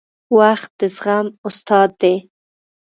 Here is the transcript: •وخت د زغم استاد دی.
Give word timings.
•وخت 0.37 0.71
د 0.79 0.81
زغم 0.95 1.27
استاد 1.47 1.89
دی. 2.01 2.15